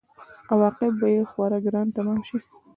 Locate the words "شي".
2.27-2.37